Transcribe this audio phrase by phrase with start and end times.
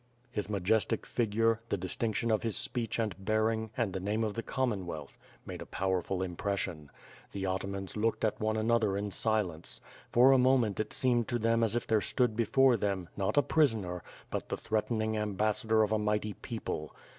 [0.31, 4.33] His majestic figure, the distinction of his speech and bear ing and the name of
[4.33, 6.89] the Commonwealth made a powerful im pression.
[7.33, 9.79] The atamans looked at one another in silence.
[10.11, 13.43] For a moment it seemed to them as if there stood before them, not a
[13.43, 14.01] prisoner,
[14.31, 16.95] but the threatening ambassador of a mighty peo ple.